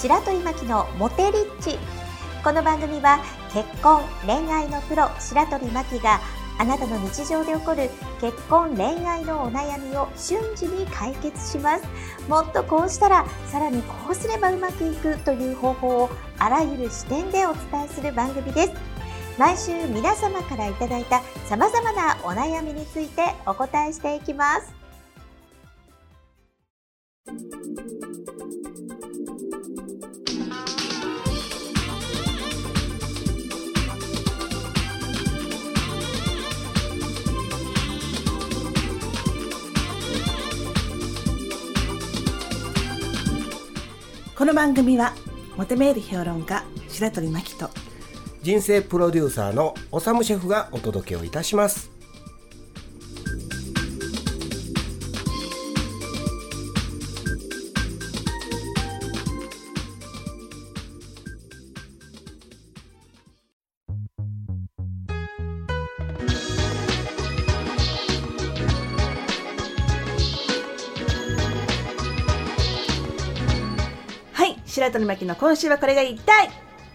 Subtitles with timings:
[0.00, 1.78] 白鳥真希のモテリッチ。
[2.42, 6.20] この番組は結婚恋愛のプロ白鳥真希が
[6.58, 11.84] あなたの日常で起こる結婚恋愛のお悩みを瞬時に解決します。
[12.30, 18.72] もっとこうしたらさらにこうすればうまくいくという方法をあらゆる視点でお伝えする番組です。
[19.38, 24.72] 毎週皆様からいただいた様々なお悩みについてお答えしていきます。
[44.40, 45.12] この番組は
[45.58, 47.68] モテメール評論家白鳥真希と
[48.40, 51.99] 人生プロデューサーのおさむシェフがお届けをいたします。
[74.80, 76.48] 白鳥真希の今週はこれが言いたい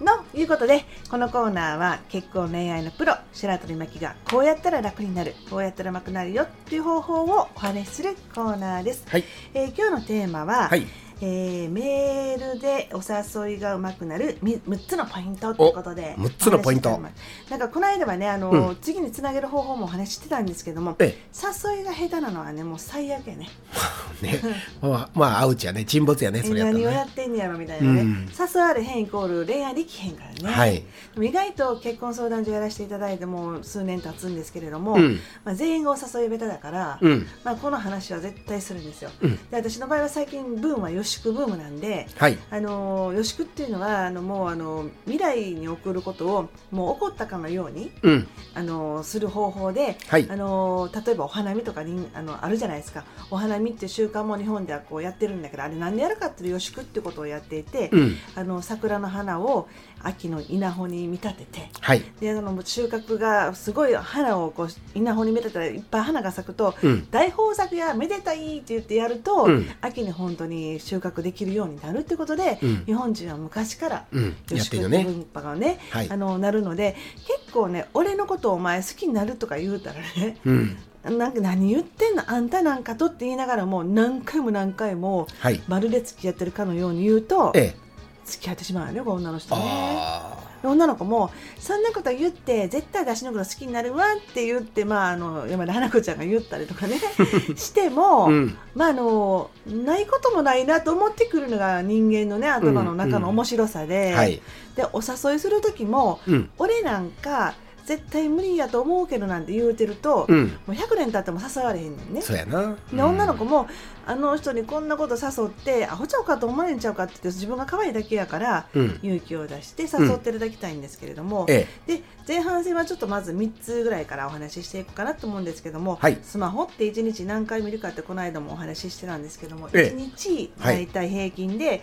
[0.00, 9.24] のいうことでこのコーナーは結婚恋愛のプロ白鳥真希がこうやったら楽になるこうやったらうまくなるよっていう方法をお話しするコーナーです、はい。
[9.54, 10.86] えー今日のテーマは、はい。
[11.20, 17.00] えーメールでお誘いがうまくなるみ6つのポイントということでお6つのポイント。
[17.48, 18.76] なんかこの間はねあの、うん。
[18.80, 23.48] 次につなげる方法もお話ししてたんですけどもえ誘いが下手なのはねもう最悪やね。
[23.48, 23.76] え
[24.22, 24.40] ね。
[24.80, 25.84] まあまあアウチやね。
[25.84, 28.28] 沈没やねそれやった何をやってんねやろみたいなね、うん。
[28.38, 30.82] 誘われへんイコール恋愛できへんからね、はい。
[31.20, 35.20] 意外と結婚相談所やらせていただいてもう数年経つんですけれども、うん。
[35.44, 37.26] まあ、全員がお誘い下手だから、うん。
[37.44, 39.36] まあ、この話は絶対するんですよ、うん。
[39.36, 42.38] で私の場合は最近ブームは予祝ブームなんではい。
[42.50, 48.28] あの予祝っていうのはあのもうあの未来に送ることをもう起こったかのようにうん。
[48.54, 50.26] あのする方法で、はい。
[50.28, 53.04] あの例えばお花見とかにあのあるじゃないですか。
[53.30, 58.16] お花見っていう習慣も日本ではこうやってるんだけどあれ何でやるかっていう予祝ってことをやっていて、うん。
[58.34, 59.68] あの桜の花を
[60.02, 62.02] 秋の稲穂に見立ててはい。
[62.20, 67.08] であの収穫がすごい花をこう稲穂に見立てたらいっぱい花が咲くと、うん。
[67.10, 69.66] 大豊作やめでたいって言ってやると、うん。
[69.80, 72.84] 秋に本当に収穫できるようになるってことで、うん。
[72.86, 74.36] 日本人は昔からうん。
[74.50, 75.78] 予祝って文化がね。
[75.90, 76.10] はい。
[76.10, 80.76] あのなるので結構ね俺のことをお前好きになるとか言うたらねうん
[81.10, 82.22] なんか何言ってんの？
[82.30, 85.60] あんたなんかとって言いながらも何回も何回もはい。
[85.68, 87.88] まるで付き合ってるかのように言うとええ。
[88.24, 89.62] 付き合ってしまうよね女の人ね。
[89.64, 96.98] あ女の子もそんなこと言って絶対私のこと好きになるわって言って、まあ、あの山田花子ちゃんが言ったりとかね
[97.56, 98.56] しても、あうん。
[98.74, 104.42] まあ、あのないこともないなと思ってくるのが人間のね頭の中の面白さで,、はい。
[104.74, 106.50] でお誘いする時もうん。
[106.58, 107.54] 俺なんか
[107.88, 110.44] 絶対無理やと思うけどなんて言うてると、うん。
[110.44, 112.20] もう100年経っても誘われへんねんね。
[112.20, 112.76] そうやな。
[112.92, 113.66] で女の子も
[114.04, 119.00] あの人にこんなこと誘ってアホちゃうかと思われんちゃうかって言って自分が可愛いだけやからうん。
[119.02, 126.18] 勇気を出して誘っていただきたいんですけれども、えで前半戦はちょっとまず3つぐらいからお話ししていくかなと思うんですけども、はい。
[126.22, 129.96] スマホって1日何回見るかってこの間もお話ししてたんですけども、ええ。
[129.96, 130.84] 1日はい。
[130.84, 131.82] 大体平均で、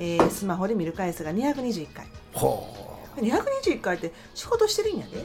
[0.00, 2.06] えースマホで見る回数が221回。
[2.06, 3.20] えほう。
[3.20, 5.24] 221回って仕事してるんやで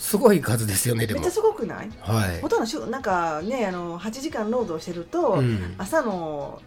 [0.00, 1.20] すごい数ですよねでも。
[1.20, 1.90] めっちゃすごくない？
[2.00, 2.40] はい。
[2.40, 5.74] ほとんどしゅなんかねあの8時間労働してると、うん。
[5.76, 6.60] 朝の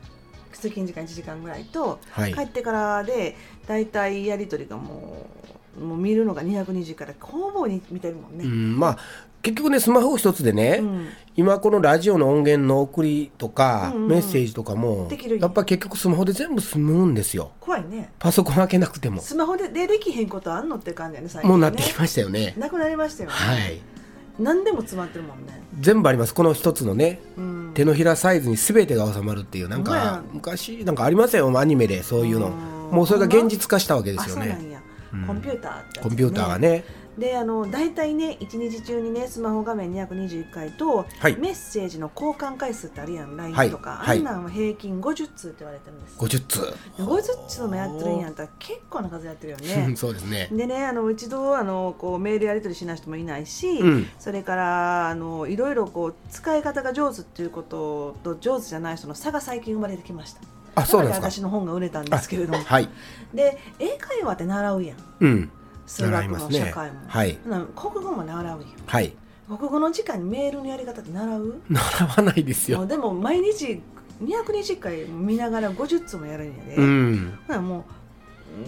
[0.54, 2.34] 通勤時間1時間ぐらいと、はい。
[2.34, 3.36] 帰ってからで
[3.68, 5.28] 大体やり取りがも
[5.78, 8.46] うもう見るのが220からほぼに見てるもんね。
[8.46, 8.98] うんまあ
[9.44, 11.10] 結局ねスマホ一つでね、うん。
[11.36, 14.08] 今このラジオの音源の送りとか、うんうん。
[14.08, 17.52] メッセージとかもできるやっぱ結局スマホで全部済むんですよ。
[17.60, 18.12] 怖いね。
[18.18, 19.22] パソコン開けなくても。
[19.22, 21.50] スマホででできへんことあんのって感じやね最近ね。
[21.50, 22.56] もうなってきましたよね。
[22.58, 23.82] なくなりましたよね、はい。
[24.40, 26.34] 何でも詰まってるもんね、全部あります。
[26.34, 32.48] この一つのねうん、手のひらサイズに全てが収まるっていうなんか昔なんかありましたよアニメでそういうの。
[32.48, 32.96] うん。
[32.96, 34.82] もうそれが現実化したわけですよね。
[35.28, 35.84] コンピューターね。
[36.02, 36.84] コンピューターがね
[37.18, 41.38] であの大体ね一日中にねスマホ画面221回と、はい。
[41.38, 44.18] メッセージの交換回数ってあるやん LINE はいとか、はい。
[44.20, 46.18] あんなんは平均50通って言われてるんです。
[46.18, 46.74] 50通。
[46.98, 49.94] 50通もやってるんやったら結構な数やってるよね。
[49.96, 50.50] そうですね。
[50.52, 54.08] でねあの一度あのこうメールやり取りしない人もいないし、うん。
[54.20, 60.42] それからあのいろいろこう使い方が上手っていうことと上手じゃない人の差が最近生まれてきました。
[60.76, 61.30] あそうですか。
[61.30, 62.64] 私の本が売れたんですけれども。
[62.64, 62.90] はい。
[63.34, 64.98] で英会話って習うやん。
[65.20, 65.52] うん
[65.86, 67.38] 数学も社会も、はい。
[67.76, 68.70] 国語も習うやん。
[68.86, 69.14] はい。
[69.48, 71.62] 国語の時間にメールのやり方って習う？
[71.70, 72.86] 習わないですよ。
[72.86, 73.82] でも毎日
[74.24, 77.40] 220回見ながら50通もやるんやで、うん。
[77.48, 77.84] まあもう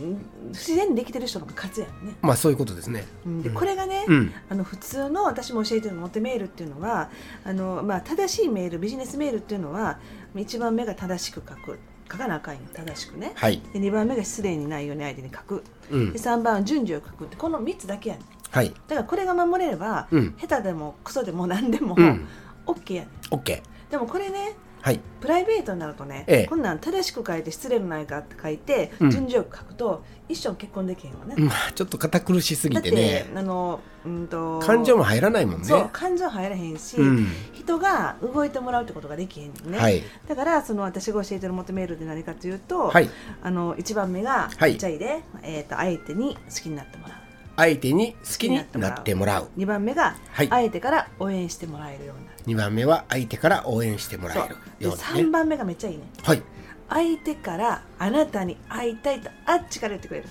[0.03, 3.05] うん自然にできてる人の勝つやんね、まあそういうことですね。
[3.25, 3.43] うん。
[3.43, 3.55] でうん。
[3.55, 4.33] これがね、うん。
[4.49, 7.09] あの普通の私も教えてるモテメールっていうのは
[7.45, 9.99] あの、まあ、正しいメールビジネスメールっていうのは
[10.33, 11.79] 1番目が正しく書く
[12.11, 12.61] 書かなあかんよ。
[12.73, 13.31] 正しくね。
[13.35, 13.61] はい。
[13.73, 15.63] で2番目が失礼にないように相手に書く。
[15.91, 16.13] うん。
[16.13, 18.25] で3番は順序を書くってこの3つだけやねん。
[18.51, 18.69] はい。
[18.87, 20.35] だからこれが守れれば、うん。
[20.37, 22.27] 下手でもクソでも何でも、うん。
[22.65, 23.33] OK やねん。
[23.33, 24.55] OK でもこれね
[24.85, 24.99] はい。
[25.19, 26.45] プライベートになるとね、ええ。
[26.45, 29.09] こんなん正しく書いて失礼のないかって書いて、うん。
[29.09, 35.65] 順序よく書くと一生結婚できへんわね、まあちょっと堅苦しすぎだっててねあのうんと感情も入らないもんね。
[35.65, 37.27] そう感情入らへんし、うん。
[37.53, 40.03] 人が動いてもらうってことができへんのね、はい。
[40.27, 43.09] だからその私が教えてるモテメールって何かというと、はい。
[43.41, 44.73] あの1番目がはい。
[44.73, 47.24] ちっちゃいで、えー、と相手に好きになってもらう
[47.55, 49.49] 相手に好きになってもらう。
[49.57, 50.47] 2番目がはい。
[50.49, 56.03] 相手から応援してもらえるようになる、2番目は相手から応援してもらえるでような3ね番目がめっちゃいいね。
[56.23, 56.41] はい。
[56.89, 60.27] 相手からあなたに会いたいとあっちから言ってくれる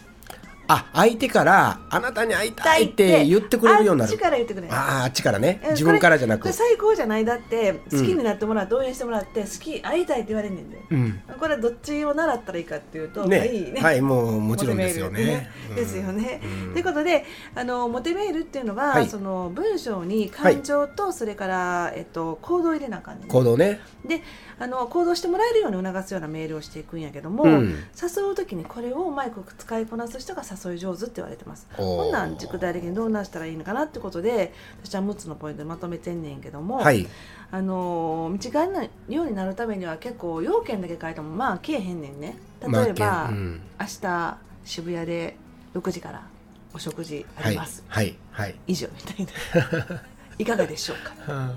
[0.67, 4.13] あ相手からあなたに会いたいって言ってくれるようになる。
[4.13, 4.67] あっちから言ってくれ。
[4.67, 5.61] るあああっちからね。
[5.63, 6.53] え自分からじゃなく。
[6.53, 7.25] 最高じゃない？
[7.25, 11.21] だって好きになってもらって応援してもらって好き会いたいって言われんねんで、うん。
[11.39, 13.37] これどっちを習ったらいいかっていうと、ね。
[13.39, 13.81] まあいいね。
[13.81, 15.51] はいもうもちろんですよね。
[15.75, 16.41] ですよね。
[16.67, 16.73] うん。
[16.73, 17.25] ということで
[17.55, 19.09] あのモテメールっていうのは、はい。
[19.09, 23.81] その文章に感情とそれから、えっと、行動を入れなあかんね行動ね。
[24.05, 24.23] で
[24.59, 27.75] あの行動してもらえるように促すようなメールをしていくんやけども、うん。
[28.01, 31.67] 誘う時にこれをうまく使いこなす人が誘い上手って言われてます。
[31.77, 34.53] こんなん具体的にどうなしたらいいのかなってことで
[34.83, 37.07] 私は6つのポイントでまとめてんねんけども、はい。
[37.51, 42.37] あのー道がないようになるためには結構要件だけ書いてもまあ消えへんねんね。
[42.61, 43.61] 例えば、まあうん。
[43.81, 45.37] 明日渋谷で
[45.75, 46.27] 6時から
[46.73, 48.17] お食事あはいります、はい。
[48.33, 48.55] はい。
[48.67, 50.03] 以上みたいな。
[50.39, 50.97] いかがでしょう
[51.27, 51.53] か。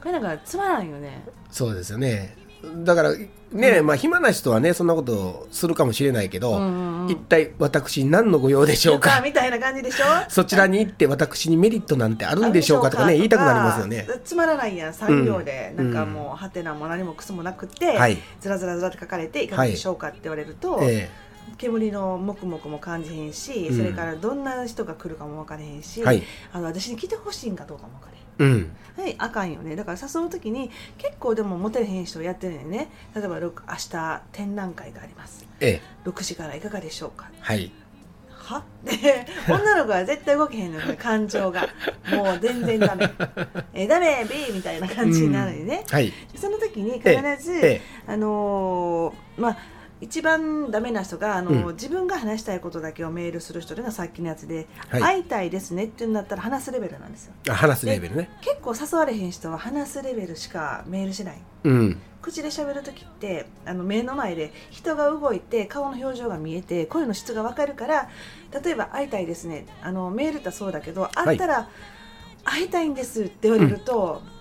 [0.00, 1.22] これなんかつまらんよね。
[1.50, 2.36] そうですよね
[2.84, 3.14] だから
[3.52, 7.10] ね、まあ暇な人はねそんなことをするかもしれないけど、うんうんうん。
[7.10, 9.20] 一体私何のご用でしょうか？
[9.20, 10.04] みたいな感じでしょ？
[10.30, 14.06] そちらに行って私にメリットなんてあるんでしょうかとかね言いたくなりますよね。
[14.24, 15.92] つまらないやん産業で、うん。
[15.92, 18.16] なんかもうハテナも何もクソもなくて、はい。
[18.40, 21.10] ずらずらずらって書かれていかがでしょうかって言われると、え
[21.58, 23.76] 煙のもくもくも感じへんし、うん。
[23.76, 26.22] それからどんな人が来るかも分からへんし、えはい。
[26.52, 28.21] あの私に来てほしいんかどうかも分からへん。
[28.38, 28.72] うん。
[28.96, 29.74] はい、あかんよね。
[29.74, 32.90] だから誘う時に結構でもモテれへん人やってるよね。
[33.14, 33.50] 例えば明
[33.90, 35.46] 日展覧会があります。
[35.60, 36.08] ええ。
[36.08, 37.30] 6時からいかがでしょうか。
[37.40, 37.72] はい。
[38.28, 38.64] は？
[38.84, 38.92] で
[39.48, 41.68] 女の子は絶対動けへんのよね感情が。
[42.10, 43.08] もう全然ダメ。
[43.72, 46.12] えダメ B みたいな感じになるよね、はい。
[46.36, 47.36] その時に必え。
[47.40, 47.80] ず、え。
[48.06, 49.58] あのーまあ
[50.02, 51.74] 一番ダメな人が、あのーうん。
[51.74, 55.00] 自分が話したいことだけをメールする人というのがさっきのやつで、はい。
[55.00, 57.34] 会いたいですねっていうんだったら話すレベルなんですよ。
[57.48, 58.28] あ話すレベルね。
[58.40, 61.38] 結構誘われへん人は話すレベルしかメールしない。
[61.64, 62.00] うん。
[62.20, 68.08] 口で喋る時ってあの目の前で人が動いて顔の表情が見えて声の質が分かるから
[68.64, 71.68] 例えば「会いたいですね」あのメールってそうだけど会ったら
[72.44, 74.22] 「会いたいんです」って言われると「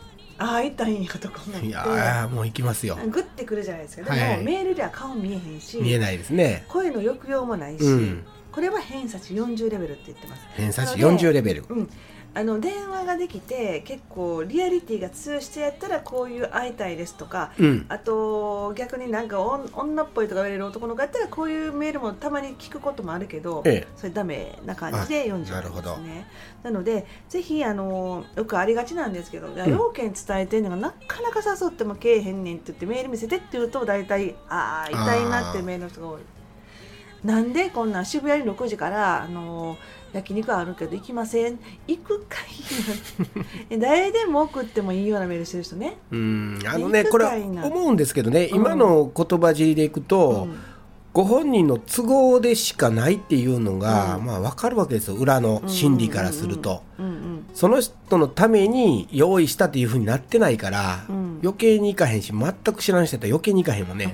[0.44, 2.98] あ会いたいんや」とか思っていやーもう行きますよ。
[3.10, 4.14] グッてくるじゃないですか。
[4.14, 4.44] でも、はい。
[4.44, 6.66] メールでは顔見えへんし見えないですね。
[6.68, 10.46] 声の抑揚もないし、うんこれは偏差値40レベルって言ってます。
[10.56, 11.66] 偏差値なので40レベル。
[11.70, 11.90] うん、
[12.34, 17.86] あの電話ができて結構リアリティが通じてやったらこういう会いたいですとかうん。
[17.88, 23.88] あと逆になんか女っぽいとか言われる男の子やったらこういうメールもたまに聞くこともあるけど、ええ。
[23.96, 25.98] それダメな感じで40なんですなるほど。
[25.98, 26.28] ね
[26.64, 36.22] なのでぜひあのよくありがちなんですけど、要件伝えてんのがなかなか誘ってもけえへんねんって言ってメール見せてって言うと大体ああ痛いなってメールの人が多い
[37.24, 39.78] なんでこんなん渋谷に6時からあの
[40.12, 41.60] 焼肉あるけど行きません？
[41.88, 42.38] 行くか
[43.70, 43.78] い？
[43.78, 45.98] な 誰でも送ってもいいようなメールしてる人ね。
[46.12, 46.60] うん。
[46.66, 48.56] あのねこれ思うんですけどねうん。
[48.58, 50.56] 今の言葉尻でいくと、うん。
[51.14, 54.26] ご本人の都合でしかないっていうのが、うん。
[54.26, 55.16] まあ分かるわけですよ。
[55.16, 57.46] 裏の心理からすると、うんうん。
[57.54, 61.40] その人のために用意したっていうふうになってないから、うん。
[61.44, 64.14] 余計に行かへんし全く知らん人やったら余計に行かへんもんあね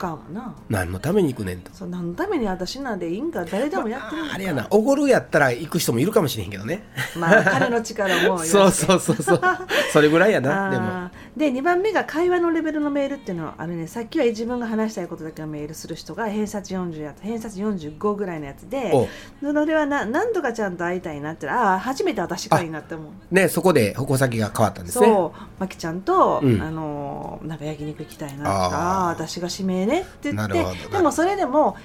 [0.70, 1.72] 何のために行くねんと。
[1.74, 4.28] そう何のために私なんでいいんか誰でもやってるんだ。
[4.28, 4.68] まああれやな。
[4.72, 6.84] おごるやったら行く人もいるかもしれへんけどね。
[7.18, 9.42] まあ金の力も そうそうそうそう。
[9.92, 11.52] それぐらいやなでも。
[11.52, 13.88] で2番目が会話のレベルのメールっていうのはあるね。
[13.88, 19.08] さっきは自分が話したいことだけのメールする人が偏差値40やつ偏差値45ぐらいのやつでお
[19.42, 23.36] それはな何度かちゃんと会いたいなってああ初めて私かいなって思う。
[23.36, 25.08] ねそこで矛先が変わったんですね。
[25.08, 25.42] そう。
[25.60, 26.62] まきちゃんと、うん。
[26.62, 31.76] あのーなんか焼肉行きたいなとか私が指名ねって言ってでもそれでも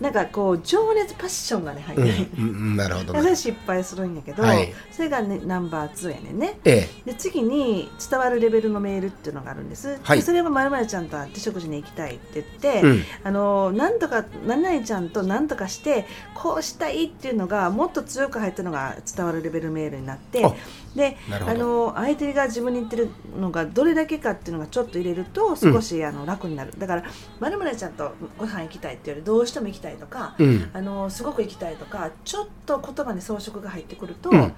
[0.00, 2.40] なんかこう情熱パッションがね入って。
[2.40, 4.72] なるほどだから失敗するんやけど、はい。
[4.90, 6.58] それが、ね、ナンバー2やねんね。
[6.64, 10.18] えで次に伝わるレベルのメールっていうのがあるんです、はい。
[10.18, 13.02] でそれはまるまるちゃんと会って食事に行きたいって言って、えうん。
[13.24, 20.54] あのなんとか何々ちゃんと何とかしてこうしたいっていうのがもっと強く入ったのが伝わるレベルメールになってあ
[20.94, 26.72] であの相手が自分に言ってるのがどれだけかっていうのがちょっと入れると少し、あの楽になる。
[26.76, 27.04] だから
[27.38, 30.70] まるまるちゃんとご飯行きたいっていうよりどうしても行きたいとか、うん。
[30.72, 34.52] あのすごく行きたいとかちょっと言葉に装飾が入ってくると、うん。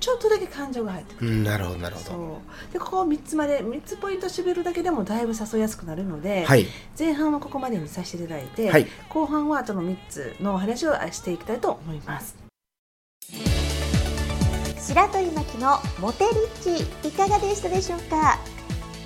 [0.00, 1.30] ちょっとだけ感情が入ってくる。
[1.30, 2.72] うんなるほどなるほそどう。
[2.72, 6.66] でここ3つまで3つポイント絞るだけでもだいぶ誘いやすくなるので、はい。
[6.98, 8.86] 前半はここまでにさせていただいて、はい。
[9.10, 12.34] 後半はあとの3つのお話をしていきたいと思います。
[14.78, 16.30] 白鳥巻のモテリ
[16.74, 18.38] ッチいかがでしたでしょうか？